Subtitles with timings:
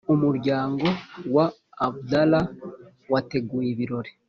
[0.13, 0.85] umuryango
[1.35, 1.45] wa
[1.87, 2.45] abdallah
[3.11, 4.11] wateguye ibirori